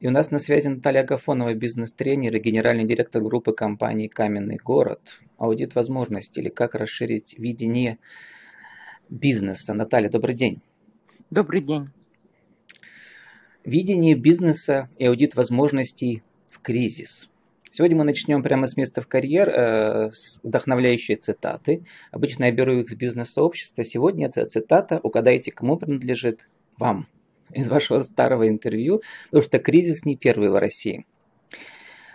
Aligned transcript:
И 0.00 0.08
у 0.08 0.10
нас 0.10 0.30
на 0.30 0.38
связи 0.38 0.66
Наталья 0.66 1.00
Агафонова, 1.00 1.52
бизнес-тренер 1.52 2.34
и 2.34 2.40
генеральный 2.40 2.86
директор 2.86 3.22
группы 3.22 3.52
компании 3.52 4.08
«Каменный 4.08 4.56
город». 4.56 5.20
Аудит 5.36 5.74
возможностей 5.74 6.40
или 6.40 6.48
как 6.48 6.74
расширить 6.74 7.38
видение 7.38 7.98
бизнеса. 9.10 9.74
Наталья, 9.74 10.08
добрый 10.08 10.34
день. 10.34 10.62
Добрый 11.28 11.60
день. 11.60 11.90
Видение 13.62 14.14
бизнеса 14.14 14.88
и 14.96 15.04
аудит 15.04 15.34
возможностей 15.34 16.22
в 16.48 16.60
кризис. 16.62 17.28
Сегодня 17.70 17.98
мы 17.98 18.04
начнем 18.04 18.42
прямо 18.42 18.64
с 18.64 18.78
места 18.78 19.02
в 19.02 19.06
карьер, 19.06 19.50
э, 19.50 20.10
с 20.12 20.40
вдохновляющей 20.42 21.16
цитаты. 21.16 21.84
Обычно 22.10 22.44
я 22.44 22.52
беру 22.52 22.72
их 22.80 22.88
с 22.88 22.94
бизнес-сообщества. 22.94 23.84
Сегодня 23.84 24.28
эта 24.28 24.46
цитата, 24.46 24.98
угадайте, 25.02 25.52
кому 25.52 25.76
принадлежит 25.76 26.48
вам 26.78 27.06
из 27.52 27.68
вашего 27.68 28.02
старого 28.02 28.48
интервью, 28.48 29.02
потому 29.30 29.42
что 29.42 29.58
кризис 29.58 30.04
не 30.04 30.16
первый 30.16 30.50
в 30.50 30.58
России. 30.58 31.06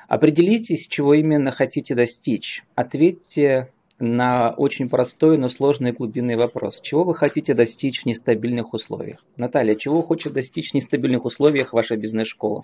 Определитесь, 0.08 0.88
чего 0.88 1.14
именно 1.14 1.52
хотите 1.52 1.96
достичь. 1.96 2.64
Ответьте 2.76 3.72
на 4.00 4.52
очень 4.52 4.90
простой, 4.90 5.38
но 5.38 5.50
сложный 5.50 5.94
глубинный 5.94 6.36
вопрос. 6.36 6.82
Чего 6.82 7.04
вы 7.04 7.16
хотите 7.16 7.54
достичь 7.54 8.04
в 8.04 8.06
нестабильных 8.06 8.74
условиях? 8.74 9.24
Наталья, 9.38 9.76
чего 9.76 10.02
хочет 10.02 10.34
достичь 10.34 10.72
в 10.72 10.74
нестабильных 10.76 11.26
условиях 11.26 11.74
ваша 11.74 11.96
бизнес-школа? 11.96 12.64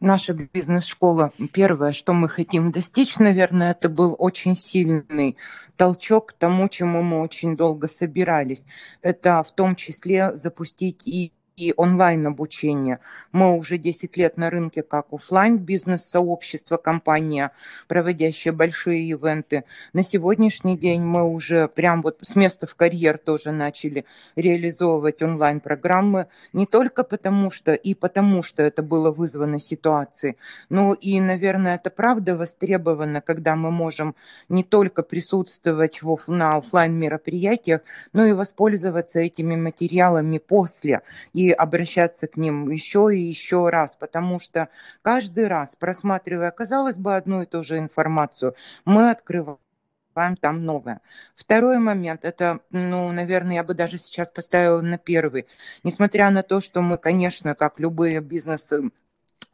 Наша 0.00 0.34
бизнес-школа, 0.34 1.32
первое, 1.52 1.92
что 1.92 2.12
мы 2.12 2.28
хотим 2.28 2.72
достичь, 2.72 3.18
наверное, 3.18 3.70
это 3.70 3.88
был 3.88 4.16
очень 4.18 4.56
сильный 4.56 5.36
толчок 5.76 6.30
к 6.30 6.32
тому, 6.32 6.68
чему 6.68 7.04
мы 7.04 7.20
очень 7.20 7.56
долго 7.56 7.86
собирались. 7.86 8.66
Это 9.00 9.44
в 9.44 9.52
том 9.52 9.76
числе 9.76 10.36
запустить 10.36 11.06
и 11.06 11.32
и 11.56 11.74
онлайн-обучение. 11.76 12.98
Мы 13.30 13.56
уже 13.56 13.78
10 13.78 14.16
лет 14.16 14.36
на 14.36 14.50
рынке 14.50 14.82
как 14.82 15.06
офлайн 15.12 15.58
бизнес-сообщество, 15.58 16.76
компания, 16.76 17.52
проводящая 17.88 18.52
большие 18.52 19.02
ивенты. 19.08 19.64
На 19.92 20.02
сегодняшний 20.02 20.76
день 20.76 21.02
мы 21.02 21.24
уже 21.24 21.68
прям 21.68 22.02
вот 22.02 22.18
с 22.22 22.36
места 22.36 22.66
в 22.66 22.74
карьер 22.74 23.18
тоже 23.18 23.52
начали 23.52 24.04
реализовывать 24.36 25.22
онлайн-программы. 25.22 26.26
Не 26.52 26.66
только 26.66 27.04
потому 27.04 27.50
что, 27.50 27.74
и 27.74 27.94
потому 27.94 28.42
что 28.42 28.62
это 28.62 28.82
было 28.82 29.10
вызвано 29.10 29.60
ситуацией, 29.60 30.36
но 30.68 30.94
и, 30.94 31.20
наверное, 31.20 31.76
это 31.76 31.90
правда 31.90 32.36
востребовано, 32.36 33.20
когда 33.20 33.56
мы 33.56 33.70
можем 33.70 34.14
не 34.48 34.64
только 34.64 35.02
присутствовать 35.02 36.02
в, 36.02 36.18
на 36.26 36.56
офлайн 36.56 36.94
мероприятиях, 36.94 37.80
но 38.12 38.24
и 38.24 38.32
воспользоваться 38.32 39.20
этими 39.20 39.56
материалами 39.56 40.38
после. 40.38 41.02
И 41.32 41.41
и 41.42 41.50
обращаться 41.50 42.26
к 42.28 42.36
ним 42.36 42.68
еще 42.68 43.10
и 43.12 43.18
еще 43.18 43.68
раз, 43.68 43.96
потому 43.96 44.40
что 44.40 44.68
каждый 45.02 45.48
раз, 45.48 45.76
просматривая, 45.76 46.50
казалось 46.50 46.96
бы, 46.96 47.16
одну 47.16 47.42
и 47.42 47.46
ту 47.46 47.64
же 47.64 47.78
информацию, 47.78 48.54
мы 48.84 49.10
открываем 49.10 49.58
там 50.40 50.64
новое. 50.64 51.00
Второй 51.34 51.78
момент, 51.78 52.24
это, 52.24 52.60
ну, 52.70 53.10
наверное, 53.12 53.56
я 53.56 53.64
бы 53.64 53.74
даже 53.74 53.98
сейчас 53.98 54.28
поставила 54.28 54.80
на 54.80 54.98
первый. 54.98 55.46
Несмотря 55.82 56.30
на 56.30 56.42
то, 56.42 56.60
что 56.60 56.82
мы, 56.82 56.98
конечно, 56.98 57.54
как 57.54 57.80
любые 57.80 58.20
бизнесы, 58.20 58.90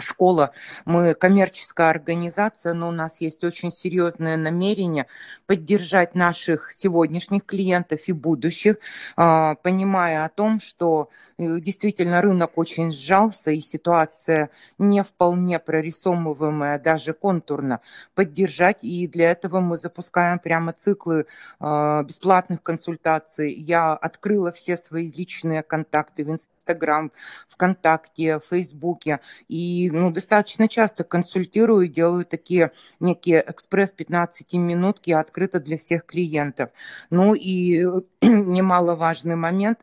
школа, 0.01 0.53
мы 0.85 1.15
коммерческая 1.15 1.91
организация, 1.91 2.73
но 2.73 2.89
у 2.89 2.93
нас 2.93 3.21
есть 3.21 3.43
очень 3.45 3.73
серьезное 3.73 4.37
намерение 4.37 5.07
поддержать 5.47 6.15
наших 6.15 6.71
сегодняшних 6.73 7.45
клиентов 7.45 8.01
и 8.07 8.13
будущих, 8.13 8.77
а, 9.17 9.57
понимая 9.57 10.25
о 10.25 10.29
том, 10.29 10.61
что 10.61 11.11
действительно 11.39 12.21
рынок 12.21 12.59
очень 12.59 12.93
сжался, 12.93 13.53
и 13.53 13.61
ситуация 13.61 14.51
не 14.79 15.03
вполне 15.05 15.59
прорисовываемая, 15.59 16.79
даже 16.81 17.13
контурно, 17.13 17.81
поддержать. 18.15 18.79
И 18.83 19.07
для 19.07 19.31
этого 19.31 19.61
мы 19.61 19.77
запускаем 19.77 20.41
прямо 20.41 20.73
циклы 20.73 21.27
э, 21.61 22.03
бесплатных 22.05 22.63
консультаций. 22.63 23.53
Я 23.53 23.93
открыла 23.93 24.51
все 24.51 24.77
свои 24.77 25.11
личные 25.11 25.63
контакты 25.63 26.25
в 26.25 26.31
Инстаграм, 26.31 27.13
ВКонтакте, 27.49 28.41
Фейсбуке. 28.51 29.21
И 29.47 29.91
ну, 29.93 30.11
достаточно 30.11 30.69
часто 30.69 31.05
консультирую, 31.05 31.89
делаю 31.89 32.25
такие 32.27 32.73
некие 32.99 33.45
экспресс 33.47 33.95
15-минутки, 33.97 35.13
открыто 35.13 35.61
для 35.61 35.79
всех 35.79 36.05
клиентов. 36.05 36.71
Ну 37.11 37.35
и 37.35 37.85
немаловажный 38.23 39.37
момент 39.37 39.79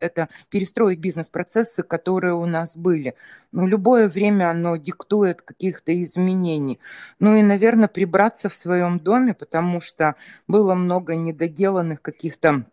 это 0.00 0.28
перестроить 0.48 0.98
бизнес-процессы, 0.98 1.82
которые 1.82 2.34
у 2.34 2.46
нас 2.46 2.76
были. 2.76 3.14
Ну, 3.52 3.66
любое 3.66 4.08
время 4.08 4.50
оно 4.50 4.76
диктует 4.76 5.42
каких-то 5.42 6.02
изменений. 6.02 6.80
Ну 7.18 7.36
и, 7.36 7.42
наверное, 7.42 7.88
прибраться 7.88 8.48
в 8.48 8.56
своем 8.56 8.98
доме, 8.98 9.34
потому 9.34 9.80
что 9.80 10.16
было 10.48 10.74
много 10.74 11.16
недоделанных 11.16 12.02
каких-то 12.02 12.64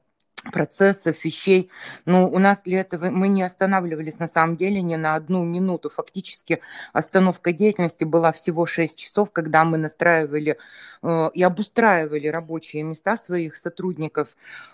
процессов, 0.52 1.24
вещей. 1.24 1.70
Но 2.06 2.28
у 2.30 2.40
нас 2.40 2.62
для 2.64 2.82
этого 2.82 3.10
мы 3.10 3.28
не 3.28 3.44
останавливались 3.44 4.20
на 4.20 4.28
самом 4.28 4.58
деле 4.58 4.82
ни 4.82 4.96
на 4.96 5.16
одну 5.16 5.44
минуту. 5.44 5.90
Фактически 5.90 6.60
остановка 6.94 7.54
деятельности 7.54 8.04
была 8.04 8.32
всего 8.32 8.66
6 8.66 8.98
часов, 8.98 9.32
когда 9.32 9.64
мы 9.64 9.78
настраивали 9.78 10.58
э, 11.02 11.30
и 11.34 11.44
обустраивали 11.44 12.28
рабочие 12.28 12.84
места 12.84 13.18
своих 13.18 13.56
сотрудников, 13.56 14.30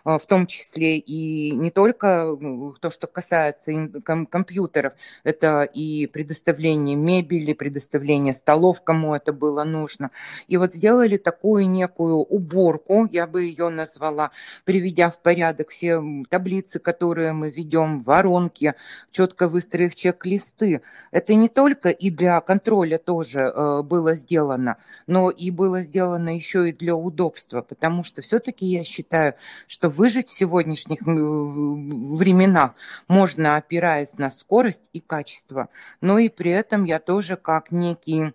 э, 0.06 0.18
в 0.18 0.26
том 0.26 0.48
числе 0.48 0.98
и 0.98 1.52
не 1.52 1.72
только 1.72 2.36
ну, 2.40 2.74
то, 2.80 2.92
что 2.92 3.08
касается 3.08 3.72
компьютеров, 4.30 4.94
это 5.24 5.64
и 5.64 6.08
предоставление 6.08 6.96
мебели, 6.96 7.54
предоставление 7.54 8.34
столов, 8.34 8.84
кому 8.84 9.16
это 9.16 9.34
было 9.34 9.64
нужно. 9.64 10.12
И 10.48 10.58
вот 10.58 10.74
сделали 10.74 11.18
такую 11.18 11.68
некую 11.68 12.18
уборку, 12.18 13.08
я 13.12 13.28
бы 13.28 13.44
ее 13.44 13.70
назвала, 13.70 14.32
приведя 14.66 15.10
в 15.10 15.20
порядок 15.20 15.63
порядок, 15.64 15.70
все 15.70 16.02
таблицы, 16.30 16.80
которые 16.80 17.34
мы 17.34 17.50
ведем, 17.50 18.02
воронки, 18.02 18.74
четко 19.12 19.48
выстроив 19.48 19.96
чек-листы. 19.96 20.82
Это 21.12 21.36
не 21.36 21.50
только 21.50 21.90
и 21.90 22.10
для 22.10 22.40
контроля 22.42 22.98
тоже 22.98 23.40
э, 23.42 23.82
было 23.84 24.16
сделано, 24.16 24.78
но 25.08 25.30
и 25.30 25.52
было 25.52 25.82
сделано 25.82 26.36
еще 26.36 26.70
и 26.70 26.74
для 26.74 26.96
удобства, 26.96 27.62
потому 27.62 28.04
что 28.04 28.22
все-таки 28.22 28.66
я 28.66 28.84
считаю, 28.84 29.34
что 29.68 29.90
выжить 29.90 30.30
в 30.30 30.38
сегодняшних 30.38 31.02
временах 31.02 32.74
можно, 33.08 33.56
опираясь 33.56 34.18
на 34.18 34.30
скорость 34.30 34.84
и 34.94 35.00
качество, 35.00 35.68
но 36.02 36.20
и 36.20 36.30
при 36.30 36.52
этом 36.52 36.86
я 36.86 37.00
тоже 37.00 37.36
как 37.36 37.72
некий 37.72 38.34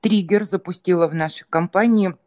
триггер 0.00 0.44
запустила 0.44 1.06
в 1.06 1.14
нашей 1.14 1.46
компании– 1.48 2.14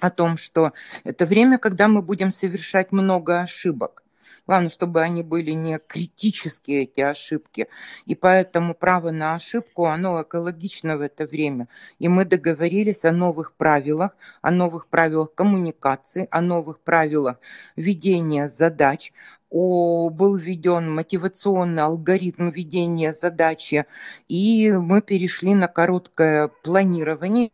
о 0.00 0.10
том, 0.10 0.36
что 0.36 0.72
это 1.04 1.26
время, 1.26 1.58
когда 1.58 1.88
мы 1.88 2.02
будем 2.02 2.30
совершать 2.32 2.92
много 2.92 3.40
ошибок. 3.40 4.02
Главное, 4.46 4.70
чтобы 4.70 5.00
они 5.02 5.22
были 5.22 5.52
не 5.52 5.78
критические, 5.78 6.82
эти 6.82 7.00
ошибки. 7.00 7.68
И 8.06 8.16
поэтому 8.16 8.74
право 8.74 9.12
на 9.12 9.34
ошибку, 9.34 9.86
оно 9.86 10.22
экологично 10.22 10.96
в 10.96 11.02
это 11.02 11.26
время. 11.26 11.68
И 12.00 12.08
мы 12.08 12.24
договорились 12.24 13.04
о 13.04 13.12
новых 13.12 13.52
правилах, 13.52 14.16
о 14.42 14.50
новых 14.50 14.88
правилах 14.88 15.34
коммуникации, 15.34 16.26
о 16.32 16.40
новых 16.40 16.80
правилах 16.80 17.38
ведения 17.76 18.48
задач, 18.48 19.12
о, 19.50 20.10
был 20.10 20.36
введен 20.36 20.90
мотивационный 20.92 21.82
алгоритм 21.82 22.50
ведения 22.50 23.12
задачи, 23.12 23.86
и 24.28 24.70
мы 24.72 25.02
перешли 25.02 25.54
на 25.54 25.68
короткое 25.68 26.48
планирование 26.48 27.50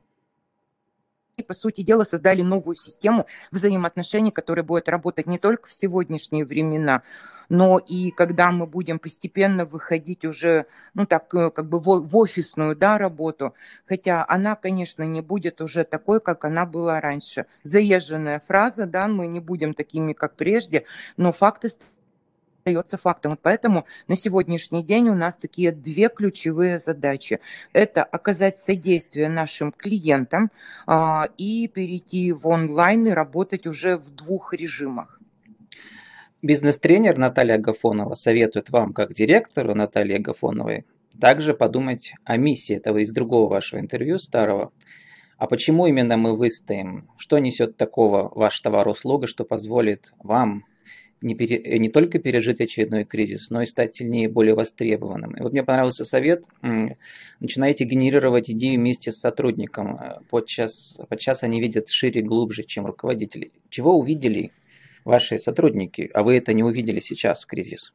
и, 1.36 1.42
по 1.42 1.52
сути 1.52 1.82
дела, 1.82 2.04
создали 2.04 2.40
новую 2.40 2.76
систему 2.76 3.26
взаимоотношений, 3.50 4.30
которая 4.30 4.64
будет 4.64 4.88
работать 4.88 5.26
не 5.26 5.38
только 5.38 5.68
в 5.68 5.72
сегодняшние 5.74 6.46
времена, 6.46 7.02
но 7.50 7.78
и 7.78 8.10
когда 8.10 8.50
мы 8.50 8.66
будем 8.66 8.98
постепенно 8.98 9.66
выходить 9.66 10.24
уже, 10.24 10.64
ну 10.94 11.04
так, 11.04 11.32
э, 11.34 11.50
как 11.50 11.68
бы 11.68 11.78
в, 11.78 12.16
офисную, 12.16 12.74
да, 12.74 12.96
работу, 12.96 13.54
хотя 13.84 14.24
она, 14.26 14.56
конечно, 14.56 15.02
не 15.02 15.20
будет 15.20 15.60
уже 15.60 15.84
такой, 15.84 16.20
как 16.20 16.46
она 16.46 16.64
была 16.64 17.02
раньше. 17.02 17.44
Заезженная 17.62 18.42
фраза, 18.46 18.86
да, 18.86 19.06
мы 19.06 19.26
не 19.26 19.40
будем 19.40 19.74
такими, 19.74 20.14
как 20.14 20.36
прежде, 20.36 20.84
но 21.18 21.34
факты 21.34 21.68
остается 22.66 22.98
фактом. 22.98 23.32
Вот 23.32 23.40
поэтому 23.42 23.86
на 24.08 24.16
сегодняшний 24.16 24.82
день 24.82 25.08
у 25.08 25.14
нас 25.14 25.36
такие 25.36 25.70
две 25.70 26.08
ключевые 26.08 26.80
задачи. 26.80 27.38
Это 27.72 28.02
оказать 28.02 28.60
содействие 28.60 29.28
нашим 29.28 29.70
клиентам 29.70 30.50
а, 30.86 31.28
и 31.38 31.68
перейти 31.68 32.32
в 32.32 32.46
онлайн 32.48 33.06
и 33.06 33.10
работать 33.10 33.66
уже 33.66 33.96
в 33.96 34.12
двух 34.12 34.52
режимах. 34.52 35.20
Бизнес-тренер 36.42 37.18
Наталья 37.18 37.54
Агафонова 37.54 38.14
советует 38.14 38.70
вам, 38.70 38.92
как 38.92 39.14
директору 39.14 39.74
Натальи 39.74 40.16
Агафоновой, 40.16 40.84
также 41.20 41.54
подумать 41.54 42.14
о 42.24 42.36
миссии 42.36 42.74
этого 42.76 42.98
из 42.98 43.12
другого 43.12 43.48
вашего 43.48 43.78
интервью 43.78 44.18
старого. 44.18 44.72
А 45.38 45.46
почему 45.46 45.86
именно 45.86 46.16
мы 46.16 46.36
выстоим? 46.36 47.08
Что 47.16 47.38
несет 47.38 47.76
такого 47.76 48.32
ваш 48.34 48.60
товар-услуга, 48.60 49.28
что 49.28 49.44
позволит 49.44 50.12
вам 50.18 50.64
не, 51.26 51.34
пере, 51.34 51.78
не 51.78 51.90
только 51.90 52.18
пережить 52.18 52.60
очередной 52.60 53.04
кризис, 53.04 53.50
но 53.50 53.62
и 53.62 53.66
стать 53.66 53.94
сильнее 53.94 54.24
и 54.24 54.28
более 54.32 54.54
востребованным. 54.54 55.36
И 55.36 55.42
вот 55.42 55.52
мне 55.52 55.62
понравился 55.62 56.04
совет, 56.04 56.44
начинайте 57.40 57.84
генерировать 57.84 58.50
идеи 58.50 58.76
вместе 58.76 59.12
с 59.12 59.18
сотрудником. 59.18 59.98
Подчас, 60.30 60.98
подчас 61.08 61.42
они 61.42 61.60
видят 61.60 61.90
шире, 61.90 62.22
глубже, 62.22 62.62
чем 62.62 62.86
руководители. 62.86 63.52
Чего 63.68 63.98
увидели 63.98 64.52
ваши 65.04 65.38
сотрудники, 65.38 66.10
а 66.14 66.22
вы 66.22 66.36
это 66.36 66.52
не 66.54 66.62
увидели 66.62 67.00
сейчас 67.00 67.42
в 67.42 67.46
кризис? 67.46 67.92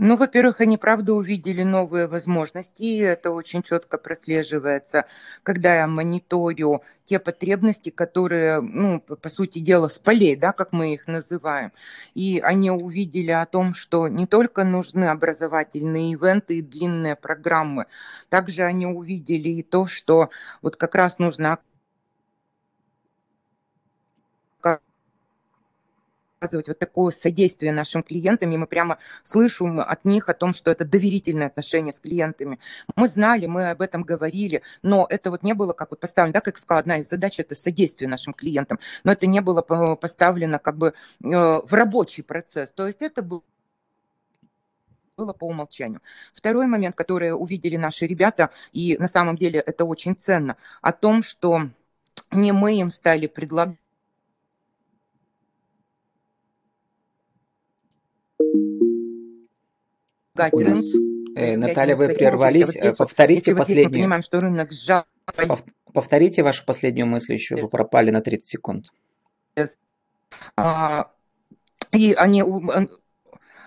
Ну, 0.00 0.16
во-первых, 0.16 0.60
они, 0.60 0.78
правда, 0.78 1.12
увидели 1.12 1.64
новые 1.64 2.06
возможности, 2.06 2.82
и 2.82 2.98
это 2.98 3.32
очень 3.32 3.64
четко 3.64 3.98
прослеживается, 3.98 5.06
когда 5.42 5.74
я 5.74 5.88
мониторю 5.88 6.82
те 7.04 7.18
потребности, 7.18 7.90
которые, 7.90 8.60
ну, 8.60 9.00
по 9.00 9.28
сути 9.28 9.58
дела, 9.58 9.88
с 9.88 9.98
полей, 9.98 10.36
да, 10.36 10.52
как 10.52 10.72
мы 10.72 10.94
их 10.94 11.08
называем. 11.08 11.72
И 12.14 12.38
они 12.44 12.70
увидели 12.70 13.32
о 13.32 13.44
том, 13.44 13.74
что 13.74 14.06
не 14.06 14.28
только 14.28 14.62
нужны 14.62 15.06
образовательные 15.06 16.12
ивенты 16.12 16.58
и 16.58 16.62
длинные 16.62 17.16
программы, 17.16 17.86
также 18.28 18.62
они 18.62 18.86
увидели 18.86 19.48
и 19.48 19.62
то, 19.64 19.88
что 19.88 20.30
вот 20.62 20.76
как 20.76 20.94
раз 20.94 21.18
нужно 21.18 21.58
оказывать 26.38 26.68
вот 26.68 26.78
такое 26.78 27.12
содействие 27.12 27.72
нашим 27.72 28.02
клиентам, 28.02 28.52
и 28.52 28.56
мы 28.56 28.66
прямо 28.66 28.98
слышим 29.22 29.80
от 29.80 30.04
них 30.04 30.28
о 30.28 30.34
том, 30.34 30.54
что 30.54 30.70
это 30.70 30.84
доверительное 30.84 31.48
отношение 31.48 31.92
с 31.92 32.00
клиентами. 32.00 32.58
Мы 32.96 33.08
знали, 33.08 33.46
мы 33.46 33.70
об 33.70 33.82
этом 33.82 34.02
говорили, 34.02 34.62
но 34.82 35.06
это 35.08 35.30
вот 35.30 35.42
не 35.42 35.54
было 35.54 35.72
как 35.72 35.90
вот 35.90 36.00
поставлено, 36.00 36.34
да, 36.34 36.40
как 36.40 36.58
сказала, 36.58 36.80
одна 36.80 36.98
из 36.98 37.08
задач– 37.08 37.38
это 37.38 37.54
содействие 37.54 38.08
нашим 38.08 38.32
клиентам, 38.32 38.78
но 39.04 39.12
это 39.12 39.26
не 39.26 39.40
было 39.40 39.62
поставлено 39.62 40.58
как 40.58 40.76
бы 40.78 40.88
э, 40.88 40.92
в 41.22 41.72
рабочий 41.72 42.22
процесс. 42.22 42.70
То 42.72 42.86
есть 42.86 43.02
это 43.02 43.22
был 43.22 43.44
было 45.16 45.32
по 45.32 45.46
умолчанию. 45.46 46.00
Второй 46.32 46.68
момент, 46.68 46.94
который 46.94 47.32
увидели 47.32 47.76
наши 47.76 48.06
ребята, 48.06 48.50
и 48.72 48.96
на 48.98 49.08
самом 49.08 49.36
деле 49.36 49.58
это 49.58 49.84
очень 49.84 50.14
ценно, 50.14 50.56
о 50.80 50.92
том, 50.92 51.24
что 51.24 51.70
не 52.30 52.52
мы 52.52 52.78
им 52.78 52.92
стали 52.92 53.26
предлагать 53.26 53.78
рынку. 60.36 61.08
Э, 61.36 61.56
Наталья, 61.56 61.96
вы 61.96 62.08
прервались. 62.08 62.74
Вот 62.82 62.96
Повторите 62.98 63.50
если 63.50 63.58
последнюю. 63.58 63.90
Мы 63.90 63.98
понимаем, 63.98 64.22
что 64.22 64.40
рынок 64.40 64.72
сжал. 64.72 65.04
Повторите 65.92 66.42
вашу 66.42 66.64
последнюю 66.64 67.06
мысль 67.06 67.34
еще. 67.34 67.56
Вы 67.56 67.68
пропали 67.68 68.10
на 68.10 68.20
30 68.20 68.46
секунд. 68.46 68.86
А, 70.56 71.10
и 71.92 72.12
они, 72.12 72.44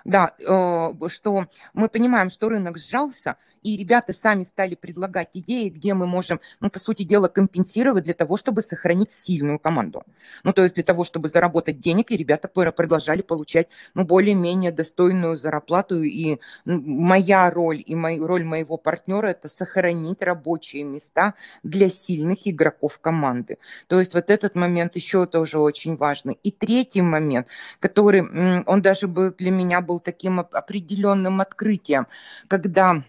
да, 0.06 0.34
э, 0.40 1.08
что 1.08 1.48
мы 1.74 1.90
понимаем, 1.90 2.30
что 2.30 2.50
рынок 2.50 2.78
сжался, 2.78 3.38
и 3.64 3.78
ребята 3.78 4.14
сами 4.14 4.44
стали 4.44 4.76
предлагать 4.76 5.30
идеи, 5.34 5.70
где 5.70 5.94
мы 5.94 6.08
можем, 6.08 6.40
ну, 6.60 6.70
по 6.70 6.80
сути 6.80 7.04
дела, 7.04 7.28
компенсировать 7.28 8.04
для 8.04 8.14
того, 8.14 8.38
чтобы 8.38 8.62
сохранить 8.62 9.12
сильную 9.12 9.60
команду. 9.60 10.04
Ну, 10.44 10.54
то 10.54 10.64
есть 10.64 10.76
для 10.76 10.84
того, 10.84 11.04
чтобы 11.04 11.30
заработать 11.30 11.80
денег, 11.80 12.12
и 12.12 12.18
ребята 12.18 12.48
продолжали 12.48 13.22
получать, 13.22 13.68
ну, 13.94 14.04
более-менее 14.06 14.72
достойную 14.72 15.36
зарплату. 15.38 16.02
И 16.02 16.40
моя 16.66 17.50
роль 17.52 17.84
и 17.86 17.96
мой, 17.96 18.20
роль 18.20 18.44
моего 18.44 18.78
партнера– 18.78 19.28
это 19.28 19.50
сохранить 19.50 20.22
рабочие 20.22 20.84
места 20.84 21.36
для 21.64 21.90
сильных 21.90 22.48
игроков 22.48 23.00
команды. 23.00 23.58
То 23.88 24.00
есть 24.00 24.14
вот 24.14 24.30
этот 24.30 24.56
момент 24.56 24.96
еще 24.96 25.26
тоже 25.26 25.60
очень 25.60 25.96
важный. 25.96 26.40
И 26.44 26.52
третий 26.52 27.02
момент, 27.02 27.48
который, 27.80 28.64
он 28.64 28.82
даже 28.82 29.08
был 29.08 29.32
для 29.32 29.52
меня 29.52 29.82
был 29.82 30.00
таким 30.00 30.40
определенным 30.40 31.42
открытием, 31.42 32.08
когда 32.48 33.04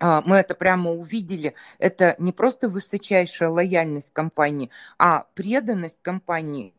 мы 0.00 0.36
это 0.36 0.54
прямо 0.54 0.92
увидели, 0.92 1.54
это 1.78 2.14
не 2.18 2.32
просто 2.32 2.68
высочайшая 2.68 3.48
лояльность 3.48 4.12
компании, 4.12 4.70
а 4.98 5.26
преданность 5.34 6.00
компании 6.02 6.74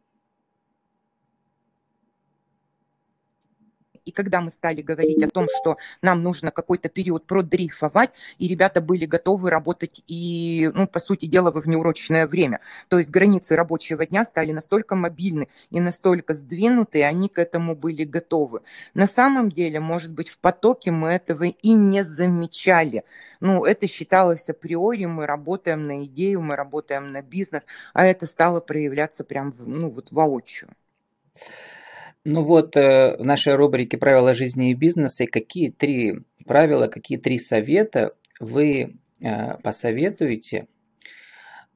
И 4.09 4.11
когда 4.11 4.41
мы 4.41 4.49
стали 4.49 4.81
говорить 4.81 5.21
о 5.21 5.29
том, 5.29 5.47
что 5.59 5.77
нам 6.01 6.23
нужно 6.23 6.49
какой-то 6.49 6.89
период 6.89 7.27
продрейфовать, 7.27 8.09
и 8.39 8.47
ребята 8.47 8.81
были 8.81 9.05
готовы 9.05 9.51
работать 9.51 10.01
и, 10.07 10.71
ну, 10.73 10.87
по 10.87 10.99
сути 10.99 11.27
дела, 11.27 11.51
во 11.51 11.61
внеурочное 11.61 12.25
время. 12.25 12.59
То 12.87 12.97
есть 12.97 13.11
границы 13.11 13.55
рабочего 13.55 14.07
дня 14.07 14.25
стали 14.25 14.51
настолько 14.51 14.95
мобильны 14.95 15.47
и 15.69 15.79
настолько 15.79 16.33
сдвинуты, 16.33 17.03
они 17.03 17.29
к 17.29 17.37
этому 17.37 17.75
были 17.75 18.03
готовы. 18.03 18.61
На 18.95 19.05
самом 19.05 19.51
деле, 19.51 19.79
может 19.79 20.11
быть, 20.11 20.29
в 20.29 20.39
потоке 20.39 20.89
мы 20.89 21.09
этого 21.09 21.43
и 21.43 21.71
не 21.71 22.03
замечали. 22.03 23.03
Ну, 23.39 23.63
это 23.63 23.87
считалось 23.87 24.49
априори, 24.49 25.05
мы 25.05 25.27
работаем 25.27 25.85
на 25.85 26.03
идею, 26.05 26.41
мы 26.41 26.55
работаем 26.55 27.11
на 27.11 27.21
бизнес, 27.21 27.67
а 27.93 28.07
это 28.07 28.25
стало 28.25 28.59
проявляться 28.59 29.23
прям, 29.23 29.53
ну, 29.59 29.91
вот 29.91 30.11
воочию. 30.11 30.69
Ну 32.25 32.43
вот, 32.43 32.75
э, 32.75 33.15
в 33.17 33.23
нашей 33.23 33.55
рубрике 33.55 33.97
«Правила 33.97 34.33
жизни 34.33 34.71
и 34.71 34.75
бизнеса» 34.75 35.25
какие 35.25 35.69
три 35.71 36.19
правила, 36.45 36.87
какие 36.87 37.17
три 37.17 37.39
совета 37.39 38.13
вы 38.39 38.97
э, 39.23 39.57
посоветуете 39.63 40.67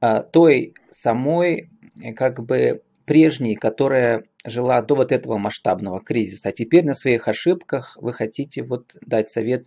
э, 0.00 0.20
той 0.32 0.74
самой, 0.90 1.70
как 2.14 2.44
бы, 2.44 2.82
прежней, 3.06 3.54
которая 3.54 4.24
жила 4.44 4.82
до 4.82 4.96
вот 4.96 5.12
этого 5.12 5.38
масштабного 5.38 6.02
кризиса, 6.02 6.50
а 6.50 6.52
теперь 6.52 6.84
на 6.84 6.94
своих 6.94 7.28
ошибках 7.28 7.96
вы 8.00 8.12
хотите 8.12 8.62
вот 8.62 8.96
дать 9.00 9.30
совет 9.30 9.66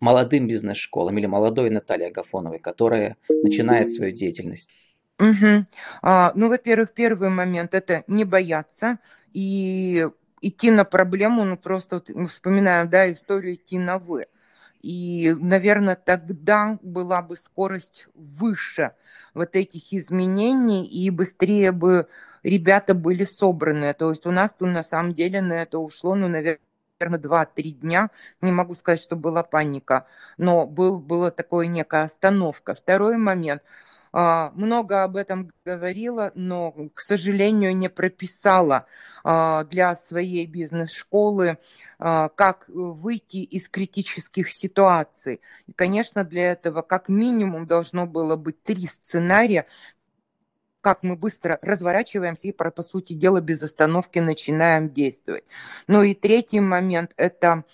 молодым 0.00 0.46
бизнес-школам 0.46 1.18
или 1.18 1.26
молодой 1.26 1.70
Наталье 1.70 2.08
Агафоновой, 2.08 2.58
которая 2.58 3.16
начинает 3.28 3.92
свою 3.92 4.12
деятельность? 4.12 4.70
Угу. 5.18 5.66
А, 6.02 6.32
ну, 6.34 6.48
во-первых, 6.48 6.94
первый 6.94 7.28
момент– 7.28 7.74
это 7.74 8.04
не 8.08 8.24
бояться– 8.24 8.98
и 9.32 10.08
идти 10.40 10.70
на 10.70 10.84
проблему, 10.84 11.44
ну 11.44 11.56
просто 11.56 11.96
вот 11.96 12.08
мы 12.10 12.28
вспоминаем, 12.28 12.88
да, 12.88 13.12
историю 13.12 13.54
идти 13.54 13.78
на 13.78 13.98
«вы». 13.98 14.26
И, 14.82 15.36
наверное, 15.38 15.94
тогда 15.94 16.78
была 16.80 17.20
бы 17.20 17.36
скорость 17.36 18.06
выше 18.14 18.92
вот 19.34 19.54
этих 19.54 19.92
изменений, 19.92 20.86
и 20.86 21.10
быстрее 21.10 21.72
бы 21.72 22.08
ребята 22.42 22.94
были 22.94 23.24
собраны. 23.24 23.92
То 23.92 24.08
есть 24.08 24.26
у 24.26 24.30
нас 24.30 24.54
тут 24.54 24.68
на 24.68 24.82
самом 24.82 25.14
деле 25.14 25.42
на 25.42 25.62
это 25.62 25.78
ушло, 25.78 26.14
ну, 26.14 26.28
наверное, 26.28 26.60
наверное, 26.98 27.20
2-3 27.20 27.70
дня. 27.72 28.10
Не 28.40 28.52
могу 28.52 28.74
сказать, 28.74 29.00
что 29.00 29.16
была 29.16 29.42
паника, 29.42 30.06
но 30.38 30.66
был, 30.66 30.98
была 30.98 31.30
такая 31.30 31.66
некая 31.66 32.04
остановка. 32.04 32.74
Второй 32.74 33.18
момент– 33.18 33.62
много 34.12 35.04
об 35.04 35.16
этом 35.16 35.52
говорила, 35.64 36.32
но, 36.34 36.72
к 36.94 37.00
сожалению, 37.00 37.76
не 37.76 37.88
прописала 37.88 38.86
а, 39.22 39.64
для 39.64 39.94
своей 39.94 40.46
бизнес-школы, 40.46 41.58
а, 41.98 42.28
как 42.28 42.64
выйти 42.68 43.38
из 43.38 43.68
критических 43.68 44.50
ситуаций. 44.50 45.40
И, 45.66 45.72
конечно, 45.72 46.24
для 46.24 46.52
этого 46.52 46.82
как 46.82 47.08
минимум 47.08 47.66
должно 47.66 48.06
было 48.06 48.36
быть 48.36 48.62
три 48.62 48.86
сценария, 48.86 49.66
как 50.80 51.02
мы 51.02 51.16
быстро 51.16 51.58
разворачиваемся 51.60 52.48
и, 52.48 52.52
по 52.52 52.82
сути 52.82 53.12
дела, 53.12 53.40
без 53.40 53.62
остановки 53.62 54.18
начинаем 54.18 54.90
действовать. 54.90 55.44
Ну 55.86 56.02
и 56.02 56.14
третий 56.14 56.60
момент– 56.60 57.12
это 57.16 57.64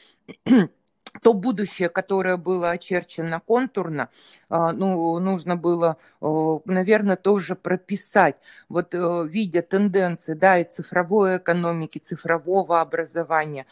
то 1.23 1.33
будущее, 1.33 1.89
которое 1.89 2.37
было 2.37 2.71
очерчено 2.71 3.41
контурно, 3.41 4.11
а, 4.49 4.73
ну, 4.73 5.19
нужно 5.19 5.57
было, 5.57 5.97
наверное, 6.21 7.17
тоже 7.17 7.55
прописать, 7.55 8.37
вот 8.69 8.95
э, 8.95 9.27
видя 9.27 9.63
тенденции, 9.63 10.35
да, 10.35 10.59
и 10.59 10.65
цифровой 10.65 11.39
экономики, 11.39 11.99
цифрового 11.99 12.81
образования, 12.81 13.67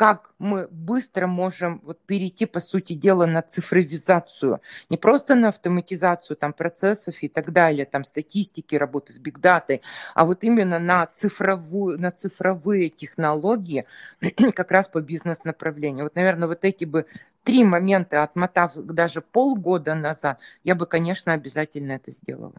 как 0.00 0.32
мы 0.38 0.66
быстро 0.70 1.26
можем 1.26 1.82
вот 1.84 2.00
перейти, 2.06 2.46
по 2.46 2.58
сути 2.60 2.94
дела, 2.94 3.26
на 3.26 3.42
цифровизацию. 3.42 4.62
Не 4.88 4.96
просто 4.96 5.34
на 5.34 5.48
автоматизацию 5.48 6.38
там, 6.38 6.54
процессов 6.54 7.16
и 7.20 7.28
так 7.28 7.52
далее, 7.52 7.84
там, 7.84 8.04
статистики, 8.04 8.76
работы 8.76 9.12
с 9.12 9.18
бигдатой, 9.18 9.82
а 10.14 10.24
вот 10.24 10.42
именно 10.42 10.78
на, 10.78 11.04
цифровую, 11.04 12.00
на 12.00 12.12
цифровые 12.12 12.88
технологии 12.88 13.84
как 14.54 14.70
раз 14.70 14.88
по 14.88 15.02
бизнес-направлению. 15.02 16.04
Вот, 16.04 16.14
наверное, 16.14 16.48
вот 16.48 16.64
эти 16.64 16.86
бы 16.86 17.04
три 17.44 17.62
момента, 17.62 18.22
отмотав 18.22 18.76
даже 18.76 19.20
полгода 19.20 19.94
назад, 19.94 20.38
я 20.64 20.74
бы, 20.74 20.86
конечно, 20.86 21.34
обязательно 21.34 21.92
это 21.92 22.10
сделала. 22.10 22.54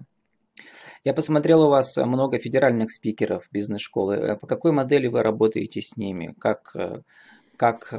Я 1.03 1.15
посмотрел 1.15 1.63
у 1.63 1.69
вас 1.69 1.97
много 1.97 2.37
федеральных 2.37 2.91
спикеров 2.91 3.47
бизнес-школы. 3.51 4.37
По 4.39 4.45
какой 4.45 4.71
модели 4.71 5.07
вы 5.07 5.23
работаете 5.23 5.81
с 5.81 5.97
ними? 5.97 6.35
Как 6.37 6.69
э, 6.75 7.01
как 7.61 7.93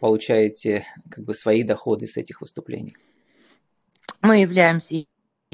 получаете 0.00 0.86
как 1.10 1.22
бы, 1.24 1.34
свои 1.34 1.62
доходы 1.62 2.06
с 2.06 2.16
этих 2.16 2.40
выступлений? 2.40 2.96
Мы 4.22 4.40
являемся 4.40 5.04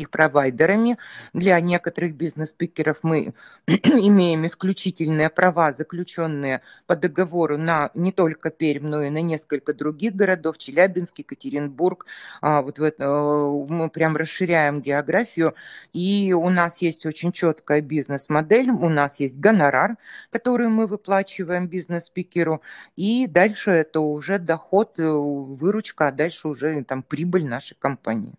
провайдерами. 0.03 0.99
Для 1.33 1.61
некоторых 1.61 2.17
бизнес-спикеров 2.17 2.99
мы 3.03 3.35
имеем 3.67 4.45
исключительные 4.47 5.31
права, 5.31 5.73
заключенные 5.73 6.63
по 6.87 6.97
договору 6.97 7.57
на 7.57 7.91
не 7.95 8.11
только 8.11 8.51
Пермь, 8.51 8.89
но 8.89 9.03
и 9.03 9.11
на 9.11 9.23
несколько 9.23 9.73
других 9.73 10.15
городов, 10.17 10.59
Челябинск, 10.59 11.19
Екатеринбург. 11.19 12.07
А, 12.41 12.63
вот 12.63 12.79
в 12.79 12.83
это, 12.83 13.05
э, 13.05 13.67
мы 13.69 13.89
прям 13.89 14.17
расширяем 14.17 14.81
географию. 14.83 15.55
И 15.93 16.33
у 16.33 16.49
нас 16.49 16.79
есть 16.83 17.07
очень 17.07 17.31
четкая 17.31 17.81
бизнес-модель, 17.81 18.71
у 18.71 18.89
нас 18.89 19.21
есть 19.21 19.37
гонорар, 19.37 19.97
который 20.31 20.69
мы 20.69 20.87
выплачиваем 20.87 21.69
бизнес-спикеру, 21.69 22.63
и 22.97 23.27
дальше 23.29 23.71
это 23.71 24.01
уже 24.01 24.39
доход, 24.39 24.99
э, 24.99 25.09
выручка, 25.09 26.09
а 26.09 26.13
дальше 26.13 26.49
уже 26.49 26.83
там 26.85 27.03
прибыль 27.03 27.47
нашей 27.47 27.77
компании. 27.79 28.35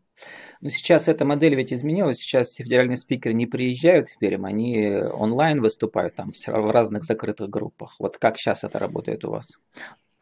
Но 0.61 0.69
сейчас 0.69 1.07
эта 1.07 1.25
модель 1.25 1.55
ведь 1.55 1.73
изменилась. 1.73 2.17
Сейчас 2.17 2.49
все 2.49 2.63
федеральные 2.63 2.97
спикеры 2.97 3.33
не 3.33 3.45
приезжают 3.45 4.09
в 4.09 4.17
Пермь, 4.17 4.45
они 4.45 4.95
онлайн 4.95 5.61
выступают 5.61 6.15
там 6.15 6.31
в 6.31 6.71
разных 6.71 7.03
закрытых 7.03 7.49
группах. 7.49 7.95
Вот 7.99 8.17
как 8.17 8.37
сейчас 8.37 8.63
это 8.63 8.79
работает 8.79 9.25
у 9.25 9.31
вас? 9.31 9.51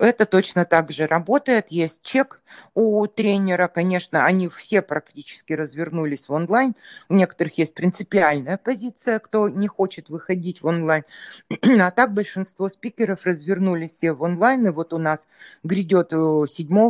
Это 0.04 0.26
точно 0.26 0.66
так 0.66 0.92
же 0.92 1.08
работает. 1.08 1.68
Есть 1.70 2.02
чек 2.04 2.42
у 2.74 3.08
тренера. 3.08 3.68
Конечно, 3.68 4.26
они 4.26 4.50
все 4.50 4.82
практически 4.82 5.54
развернулись 5.54 6.28
в 6.28 6.34
онлайн. 6.34 6.76
У 7.08 7.14
некоторых 7.14 7.58
есть 7.58 7.74
принципиальная 7.74 8.58
позиция, 8.58 9.20
кто 9.20 9.48
не 9.48 9.68
хочет 9.68 10.10
выходить 10.10 10.62
в 10.62 10.68
онлайн. 10.68 11.04
А 11.84 11.92
так 11.92 12.14
большинство 12.14 12.68
спикеров 12.70 13.26
развернулись 13.26 13.94
все 13.94 14.12
в 14.12 14.22
онлайн. 14.24 14.68
И 14.68 14.72
вот 14.72 14.92
у 14.94 14.98
нас 14.98 15.30
грядет 15.64 16.12
7 16.12 16.48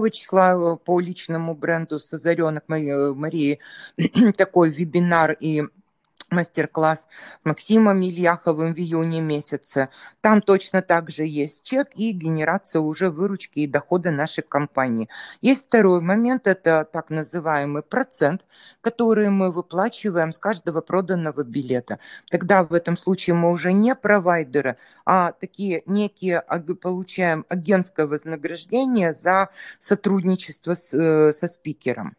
э, 0.08 0.10
числа 0.10 0.54
э, 0.54 0.78
по 0.78 1.00
личному 1.00 1.54
бренду 1.54 2.00
с 2.00 2.12
Озаренок 2.14 2.64
э, 2.70 3.14
Марии 3.14 3.60
такой 4.38 4.72
вебинар 4.72 5.38
и 5.40 5.64
мастер-класс 6.34 7.04
с 7.04 7.46
Максимом 7.46 8.02
Ильяховым 8.02 8.74
в 8.74 8.78
июне 8.78 9.22
месяце. 9.22 9.90
Там 10.22 10.42
точно 10.42 10.82
так 10.82 11.10
же 11.10 11.26
есть 11.26 11.64
чек 11.64 11.90
и 11.96 12.12
генерация 12.12 12.82
уже 12.82 13.10
выручки 13.10 13.60
и 13.60 13.68
дохода 13.68 14.12
нашей 14.12 14.44
компании. 14.44 15.10
Есть 15.42 15.68
второй 15.68 16.02
момент, 16.02 16.48
это 16.48 16.88
так 16.92 17.10
называемый 17.10 17.84
процент, 17.84 18.46
который 18.82 19.30
мы 19.30 19.52
выплачиваем 19.52 20.32
с 20.32 20.38
каждого 20.38 20.82
проданного 20.82 21.44
билета. 21.44 22.00
Тогда 22.30 22.64
в 22.64 22.74
этом 22.74 22.98
случае 22.98 23.36
мы 23.36 23.52
уже 23.52 23.74
не 23.74 23.96
провайдеры, 23.96 24.78
а 25.06 25.32
такие 25.32 25.84
некие 25.86 26.44
получаем 26.82 27.46
агентское 27.50 28.08
вознаграждение 28.08 29.14
за 29.14 29.50
сотрудничество 29.80 30.74
с, 30.76 30.94
э, 30.94 31.32
со 31.32 31.48
спикером. 31.48 32.16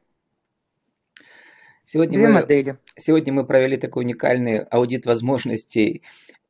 Сегодня 1.84 2.18
Две 2.18 2.28
мы, 2.28 2.34
модели. 2.34 2.78
Сегодня 2.96 3.32
мы 3.32 3.44
провели 3.44 3.76
такой 3.76 4.04
уникальный 4.04 4.60
аудит 4.60 5.04
возможностей 5.04 6.02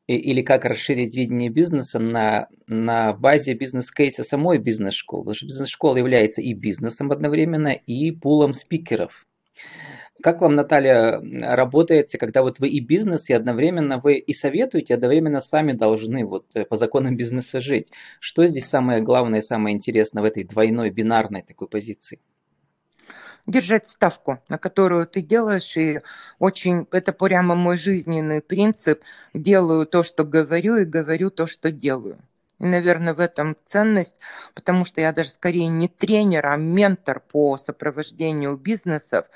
или 0.07 0.43
как 0.43 0.65
расширить 0.65 1.17
видение 1.17 1.51
бизнеса 1.51 1.99
на, 1.99 2.49
на 2.69 3.13
базе 3.15 3.55
бизнес-кейса 3.55 4.23
самой 4.23 4.59
бизнес-школы. 4.59 5.25
Потому 5.25 5.35
что 5.35 5.47
бизнес-школа 5.47 5.97
является 5.97 6.41
и 6.41 6.53
бизнесом 6.55 7.11
одновременно, 7.11 7.69
и 7.69 8.13
пулом 8.13 8.55
спикеров. 8.55 9.27
Как 10.23 10.41
вам, 10.41 10.55
Наталья, 10.55 11.21
работаете, 11.43 12.17
когда 12.17 12.43
вот 12.43 12.61
вы 12.61 12.69
и 12.69 12.81
бизнес, 12.81 13.29
и 13.29 13.35
одновременно 13.35 13.99
вы 13.99 14.15
и 14.15 14.33
советуете, 14.33 14.95
одновременно 14.95 15.41
сами 15.41 15.73
должны 15.73 16.25
вот 16.25 16.47
э, 16.55 16.65
по 16.65 16.77
законам 16.77 17.17
бизнеса 17.17 17.61
жить? 17.61 17.89
Что 18.21 18.47
здесь 18.47 18.67
самое 18.67 19.03
главное, 19.03 19.41
самое 19.41 19.75
интересное 19.75 20.23
в 20.23 20.27
этой 20.27 20.45
двойной 20.45 20.91
бинарной 20.91 21.43
такой 21.43 21.69
позиции? 21.69 22.21
Держать 23.47 23.87
ставку, 23.87 24.43
на 24.49 24.59
которую 24.59 25.07
ты 25.07 25.21
делаешь, 25.21 25.77
и 25.77 26.01
очень, 26.39 26.87
это 26.91 27.13
прямо 27.13 27.55
мой 27.55 27.77
жизненный 27.77 28.41
принцип, 28.41 29.03
делаю 29.35 29.87
то, 29.87 30.03
что 30.03 30.25
говорю, 30.25 30.77
и 30.77 30.85
говорю 30.85 31.31
то, 31.31 31.47
что 31.47 31.71
делаю. 31.71 32.19
И, 32.61 32.67
наверное, 32.67 33.15
в 33.15 33.21
этом 33.21 33.57
ценность, 33.65 34.15
потому 34.55 34.85
что 34.85 35.01
я 35.01 35.13
даже 35.13 35.31
скорее 35.31 35.67
не 35.67 35.89
тренер, 35.89 36.47
а 36.47 36.57
ментор 36.57 37.21
по 37.21 37.57
сопровождению 37.57 38.57
бизнесов. 38.57 39.27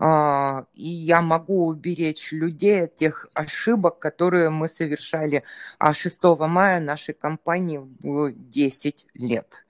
А, 0.00 0.66
и 0.74 0.88
я 0.88 1.22
могу 1.22 1.66
уберечь 1.66 2.32
людей 2.32 2.84
от 2.84 2.96
тех 2.96 3.28
ошибок, 3.32 4.00
которые 4.00 4.50
мы 4.50 4.68
совершали 4.68 5.44
а 5.78 5.94
6 5.94 6.20
мая 6.40 6.80
нашей 6.80 7.14
компании 7.14 7.80
10 8.02 9.06
лет 9.14 9.64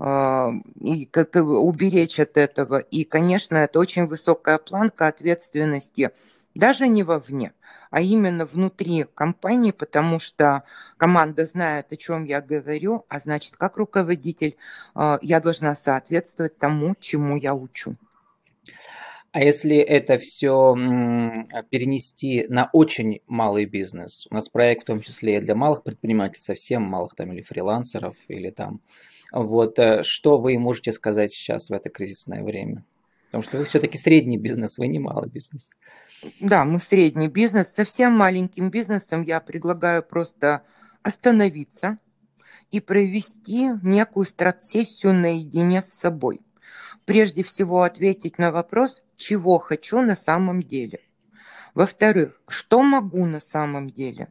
и 0.00 1.06
как 1.10 1.34
уберечь 1.34 2.20
от 2.20 2.36
этого. 2.36 2.78
И, 2.78 3.04
конечно, 3.04 3.56
это 3.56 3.80
очень 3.80 4.06
высокая 4.06 4.58
планка 4.58 5.08
ответственности, 5.08 6.10
даже 6.54 6.86
не 6.88 7.02
вовне, 7.02 7.52
а 7.90 8.00
именно 8.00 8.44
внутри 8.46 9.06
компании, 9.14 9.72
потому 9.72 10.18
что 10.18 10.62
команда 10.96 11.44
знает, 11.44 11.92
о 11.92 11.96
чем 11.96 12.24
я 12.24 12.40
говорю, 12.40 13.04
а 13.08 13.18
значит, 13.18 13.56
как 13.56 13.76
руководитель, 13.76 14.56
а, 14.94 15.18
я 15.22 15.40
должна 15.40 15.74
соответствовать 15.74 16.58
тому, 16.58 16.94
чему 17.00 17.36
я 17.36 17.54
учу. 17.54 17.96
А 19.30 19.42
если 19.42 19.76
это 19.76 20.18
все 20.18 20.74
перенести 21.70 22.46
на 22.48 22.70
очень 22.72 23.20
малый 23.26 23.66
бизнес, 23.66 24.26
у 24.30 24.34
нас 24.34 24.48
проект 24.48 24.82
в 24.82 24.86
том 24.86 25.00
числе 25.00 25.40
для 25.40 25.54
малых 25.54 25.82
предпринимателей, 25.82 26.42
совсем 26.42 26.82
малых 26.82 27.14
там 27.14 27.32
или 27.32 27.42
фрилансеров, 27.42 28.16
или 28.28 28.50
там 28.50 28.80
вот, 29.32 29.78
э, 29.78 30.02
что 30.02 30.38
вы 30.38 30.58
можете 30.58 30.92
сказать 30.92 31.32
сейчас 31.32 31.68
в 31.68 31.72
это 31.72 31.90
кризисное 31.90 32.42
время? 32.42 32.84
Потому 33.26 33.42
что 33.42 33.58
вы 33.58 33.64
все-таки 33.64 33.98
средний 33.98 34.38
бизнес, 34.38 34.78
вы 34.78 34.88
не 34.88 34.98
малый 34.98 35.28
бизнес. 35.28 35.70
Да, 36.40 36.64
мы 36.64 36.78
средний 36.78 37.28
бизнес. 37.28 37.72
Совсем 37.72 38.12
маленьким 38.12 38.70
бизнесом 38.70 39.22
я 39.22 39.40
предлагаю 39.40 40.02
просто 40.02 40.62
остановиться 41.02 41.98
и 42.70 42.80
провести 42.80 43.70
некую 43.82 44.24
стратсессию 44.24 45.12
наедине 45.12 45.82
с 45.82 45.88
собой. 45.88 46.40
Прежде 47.04 47.42
всего 47.42 47.82
ответить 47.82 48.38
на 48.38 48.50
вопрос, 48.50 49.02
чего 49.16 49.58
хочу 49.58 50.00
на 50.00 50.16
самом 50.16 50.62
деле. 50.62 51.00
Во-вторых, 51.74 52.40
что 52.48 52.82
могу 52.82 53.24
на 53.26 53.40
самом 53.40 53.90
деле? 53.90 54.28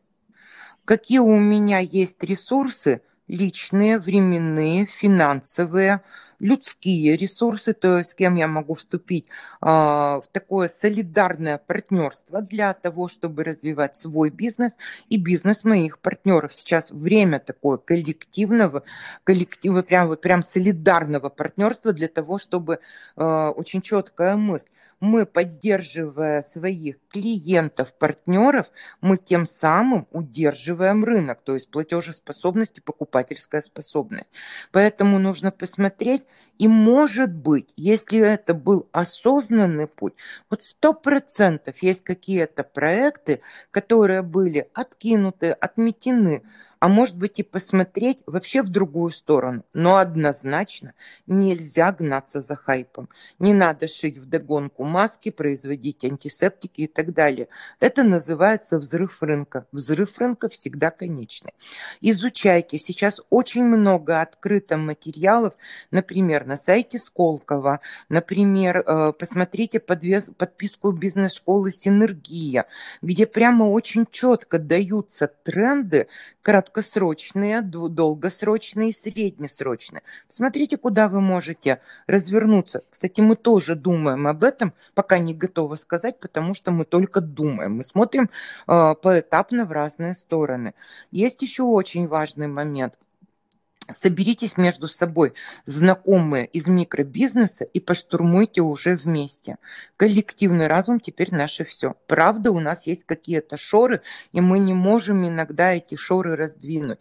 Какие 0.85 1.19
у 1.19 1.39
меня 1.39 1.79
есть 1.79 2.21
ресурсы 2.23 3.01
личные, 3.27 3.99
временные, 3.99 4.85
финансовые, 4.85 6.01
людские 6.39 7.17
ресурсы, 7.17 7.73
то 7.73 7.97
есть 7.97 8.11
с 8.11 8.15
кем 8.15 8.35
я 8.35 8.47
могу 8.47 8.75
вступить 8.75 9.25
э, 9.61 9.65
в 9.65 10.23
такое 10.31 10.69
солидарное 10.69 11.57
партнерство 11.57 12.41
для 12.41 12.73
того, 12.73 13.07
чтобы 13.07 13.43
развивать 13.43 13.97
свой 13.97 14.29
бизнес 14.29 14.73
и 15.09 15.17
бизнес 15.17 15.63
моих 15.63 15.99
партнеров. 15.99 16.53
Сейчас 16.53 16.91
время 16.91 17.39
такое 17.39 17.77
коллективного, 17.77 18.83
коллектива, 19.23 19.81
прям, 19.81 20.07
вот, 20.09 20.21
прям 20.21 20.43
солидарного 20.43 21.29
партнерства 21.29 21.91
для 21.91 22.07
того, 22.07 22.37
чтобы 22.37 22.79
э, 23.15 23.23
очень 23.23 23.81
четкая 23.81 24.35
мысль 24.35 24.67
мы, 24.99 25.25
поддерживая 25.25 26.41
своих 26.41 26.97
клиентов, 27.09 27.93
партнеров, 27.93 28.67
мы 29.01 29.17
тем 29.17 29.45
самым 29.45 30.07
удерживаем 30.11 31.03
рынок, 31.03 31.41
то 31.43 31.53
есть 31.53 31.69
платежеспособность 31.69 32.79
и 32.79 32.81
покупательская 32.81 33.61
способность. 33.61 34.31
Поэтому 34.71 35.19
нужно 35.19 35.51
посмотреть, 35.51 36.23
и 36.57 36.67
может 36.67 37.33
быть, 37.33 37.71
если 37.75 38.19
это 38.19 38.55
был 38.55 38.89
осознанный 38.91 39.87
путь, 39.87 40.13
вот 40.49 40.63
сто 40.63 40.93
процентов 40.93 41.75
есть 41.83 42.03
какие-то 42.03 42.63
проекты, 42.63 43.41
которые 43.69 44.23
были 44.23 44.69
откинуты, 44.73 45.51
отметены, 45.51 46.43
а 46.79 46.87
может 46.87 47.17
быть 47.17 47.39
и 47.39 47.43
посмотреть 47.43 48.19
вообще 48.25 48.61
в 48.61 48.69
другую 48.69 49.11
сторону. 49.11 49.63
Но 49.73 49.97
однозначно 49.97 50.93
нельзя 51.25 51.91
гнаться 51.91 52.41
за 52.41 52.55
хайпом. 52.55 53.09
Не 53.39 53.53
надо 53.53 53.87
шить 53.87 54.17
в 54.17 54.25
догонку 54.25 54.83
маски, 54.83 55.31
производить 55.31 56.03
антисептики 56.05 56.81
и 56.81 56.87
так 56.87 57.13
далее. 57.13 57.47
Это 57.79 58.03
называется 58.03 58.79
взрыв 58.79 59.21
рынка. 59.21 59.65
Взрыв 59.71 60.17
рынка 60.19 60.49
всегда 60.49 60.91
конечный. 60.91 61.53
Изучайте. 62.01 62.77
Сейчас 62.77 63.21
очень 63.29 63.63
много 63.63 64.21
открыто 64.21 64.77
материалов, 64.77 65.53
например, 65.91 66.45
на 66.45 66.55
сайте 66.55 66.99
Сколково, 66.99 67.79
например, 68.09 68.77
э, 68.77 69.13
посмотрите 69.13 69.79
подписку 69.79 70.91
бизнес-школы 70.91 71.71
«Синергия», 71.71 72.65
где 73.01 73.25
прямо 73.25 73.65
очень 73.65 74.05
четко 74.09 74.59
даются 74.59 75.27
тренды, 75.27 76.07
краткосрочные, 76.47 77.61
долгосрочные 77.61 78.91
и 78.91 78.93
среднесрочные. 78.93 80.01
Посмотрите, 80.29 80.77
куда 80.77 81.09
вы 81.09 81.19
можете 81.19 81.81
развернуться. 82.07 82.85
Кстати, 82.89 83.19
мы 83.19 83.35
тоже 83.35 83.75
думаем 83.75 84.27
об 84.27 84.45
этом, 84.45 84.73
пока 84.93 85.17
не 85.19 85.33
готовы 85.33 85.75
сказать, 85.75 86.21
потому 86.21 86.53
что 86.53 86.71
мы 86.71 86.85
только 86.85 87.19
думаем. 87.19 87.75
Мы 87.75 87.83
смотрим 87.83 88.29
э, 88.65 88.95
поэтапно 89.01 89.65
в 89.65 89.73
разные 89.73 90.13
стороны. 90.13 90.73
Есть 91.11 91.41
еще 91.41 91.63
очень 91.63 92.07
важный 92.07 92.47
момент– 92.47 92.93
соберитесь 93.91 94.57
между 94.57 94.87
собой, 94.87 95.33
знакомые 95.65 96.45
из 96.45 96.67
микробизнеса, 96.67 97.65
и 97.65 97.79
поштурмуйте 97.79 98.61
уже 98.61 98.95
вместе. 98.95 99.57
Коллективный 99.97 100.67
разум 100.67 100.99
теперь 100.99 101.33
наше 101.33 101.65
все. 101.65 101.95
Правда, 102.07 102.51
у 102.51 102.59
нас 102.59 102.87
есть 102.87 103.05
какие-то 103.05 103.57
шоры, 103.57 104.01
и 104.31 104.41
мы 104.41 104.59
не 104.59 104.73
можем 104.73 105.27
иногда 105.27 105.73
эти 105.73 105.95
шоры 105.95 106.35
раздвинуть. 106.35 106.99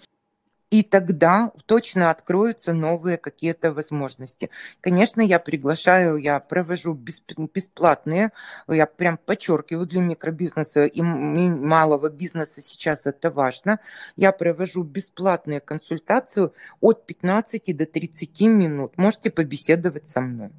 И 0.70 0.82
тогда 0.82 1.52
точно 1.66 2.10
откроются 2.10 2.72
новые 2.72 3.18
какие-то 3.18 3.72
возможности. 3.72 4.50
Конечно, 4.80 5.20
я 5.20 5.38
приглашаю, 5.38 6.16
я 6.16 6.40
провожу 6.40 6.92
бесплатные, 6.94 8.32
я 8.66 8.86
прям 8.86 9.16
подчеркиваю, 9.16 9.86
для 9.86 10.00
микробизнеса 10.00 10.86
и 10.86 11.02
малого 11.02 12.10
бизнеса 12.10 12.60
сейчас 12.60 13.06
это 13.06 13.30
важно. 13.30 13.78
Я 14.16 14.32
провожу 14.32 14.82
бесплатные 14.82 15.60
консультации 15.60 16.50
от 16.80 17.06
15 17.06 17.76
до 17.76 17.86
30 17.86 18.40
минут. 18.40 18.98
Можете 18.98 19.30
побеседовать 19.30 20.08
со 20.08 20.20
мной. 20.20 20.50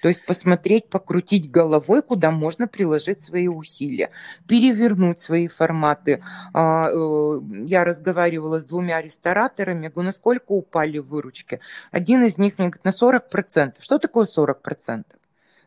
То 0.00 0.08
есть 0.08 0.24
посмотреть, 0.24 0.88
покрутить 0.88 1.50
головой, 1.50 2.02
куда 2.02 2.30
можно 2.30 2.66
приложить 2.66 3.20
свои 3.20 3.48
усилия, 3.48 4.10
перевернуть 4.48 5.18
свои 5.18 5.48
форматы. 5.48 6.22
А, 6.54 6.88
э, 6.90 7.40
я 7.66 7.84
разговаривала 7.84 8.58
с 8.58 8.64
двумя 8.64 9.00
рестораторами, 9.02 9.88
говорю, 9.88 10.06
насколько 10.06 10.52
упали 10.52 10.98
выручки. 10.98 11.60
Один 11.90 12.24
из 12.24 12.38
них 12.38 12.58
мне 12.58 12.68
говорит, 12.68 12.84
на 12.84 12.92
40%. 12.92 13.74
Что 13.80 13.98
такое 13.98 14.26
40%? 14.26 15.04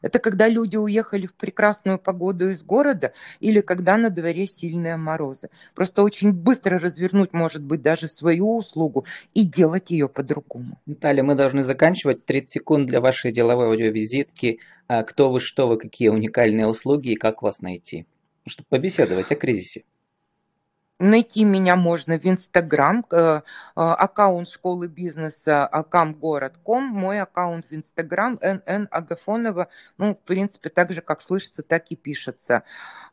Это 0.04 0.20
когда 0.20 0.48
люди 0.48 0.78
уехали 0.78 1.26
в 1.26 1.34
прекрасную 1.34 1.98
погоду 1.98 2.52
из 2.52 2.62
города 2.62 3.14
или 3.40 3.62
когда 3.62 3.98
на 3.98 4.12
дворе 4.12 4.46
сильные 4.46 4.98
морозы. 4.98 5.50
Просто 5.74 6.04
очень 6.04 6.32
быстро 6.32 6.78
развернуть, 6.78 7.34
может 7.34 7.64
быть, 7.64 7.82
даже 7.82 8.08
свою 8.08 8.58
услугу 8.58 9.06
и 9.34 9.44
делать 9.44 9.90
ее 9.90 10.08
по-другому. 10.08 10.80
Наталья, 10.86 11.24
мы 11.24 11.34
должны 11.34 11.64
заканчивать. 11.64 12.26
30 12.26 12.52
секунд 12.52 12.88
для 12.88 13.02
вашей 13.02 13.32
деловой 13.32 13.68
аудиовизитки. 13.68 14.60
А 14.88 15.04
кто 15.04 15.32
вы, 15.32 15.40
что 15.40 15.68
вы, 15.68 15.78
какие 15.78 16.10
уникальные 16.10 16.68
услуги 16.68 17.14
и 17.14 17.16
как 17.16 17.42
вас 17.42 17.62
найти? 17.62 18.06
Чтобы 18.46 18.68
побеседовать 18.70 19.32
о 19.32 19.36
кризисе. 19.36 19.84
Найти 21.04 21.44
меня 21.44 21.76
можно 21.76 22.18
в 22.18 22.26
Инстаграм, 22.26 23.06
э, 23.12 23.18
э, 23.18 23.42
аккаунт 23.76 24.48
школы 24.48 24.88
бизнеса 24.88 25.68
акамгород.ком, 25.68 26.86
мой 26.86 27.20
аккаунт 27.20 27.66
в 27.70 27.76
Инстаграм 27.76 28.40
НН 28.42 28.88
Агафонова, 28.90 29.68
ну, 29.98 30.16
в 30.16 30.20
принципе, 30.20 30.70
так 30.70 30.94
же, 30.94 31.02
как 31.02 31.22
слышится, 31.22 31.62
так 31.62 31.88
и 31.90 31.98
пишется. 31.98 32.64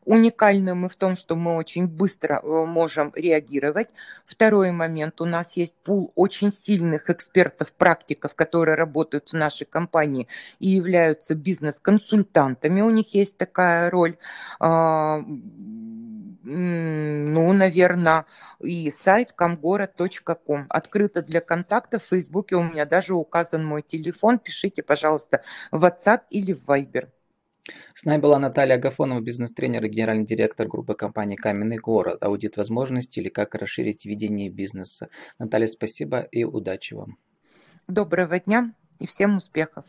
Уникальны 0.05 0.73
мы 0.73 0.87
в 0.87 0.95
том, 0.95 1.17
что 1.17 1.35
мы 1.35 1.57
очень 1.57 1.85
быстро 1.85 2.39
э, 2.41 2.65
можем 2.65 3.11
реагировать. 3.13 3.89
Второй 4.25 4.71
момент, 4.71 5.19
у 5.19 5.25
нас 5.25 5.57
есть 5.57 5.75
пул 5.83 6.13
очень 6.15 6.53
сильных 6.53 7.09
экспертов, 7.09 7.73
практиков, 7.73 8.35
которые 8.35 8.75
работают 8.75 9.29
в 9.29 9.33
нашей 9.33 9.65
компании 9.65 10.29
и 10.59 10.69
являются 10.69 11.35
бизнес-консультантами, 11.35 12.79
у 12.79 12.89
них 12.89 13.13
есть 13.13 13.35
такая 13.35 13.89
роль 13.89 14.17
а, 14.61 15.23
ну, 16.43 17.53
наверное, 17.53 18.25
и 18.59 18.89
сайт 18.89 19.33
комгород.ком. 19.33 20.65
Открыто 20.69 21.21
для 21.21 21.41
контактов. 21.41 22.03
В 22.03 22.07
Фейсбуке 22.09 22.55
у 22.55 22.63
меня 22.63 22.85
даже 22.85 23.13
указан 23.13 23.63
мой 23.63 23.81
телефон. 23.81 24.39
Пишите, 24.39 24.81
пожалуйста, 24.81 25.43
в 25.71 25.83
WhatsApp 25.85 26.21
или 26.29 26.53
в 26.53 26.65
Viber. 26.65 27.09
С 27.93 28.05
нами 28.05 28.19
была 28.19 28.39
Наталья 28.39 28.75
Агафонова, 28.75 29.21
бизнес-тренер 29.21 29.85
и 29.85 29.89
генеральный 29.89 30.25
директор 30.25 30.67
группы 30.67 30.95
компании 30.95 31.35
«Каменный 31.35 31.77
город». 31.77 32.23
Аудит 32.23 32.57
возможностей 32.57 33.21
или 33.21 33.29
как 33.29 33.53
расширить 33.53 34.05
видение 34.05 34.49
бизнеса. 34.49 35.09
Наталья, 35.37 35.67
спасибо 35.67 36.21
и 36.21 36.43
удачи 36.43 36.95
вам. 36.95 37.17
Доброго 37.87 38.39
дня 38.39 38.73
и 38.99 39.05
всем 39.05 39.37
успехов. 39.37 39.85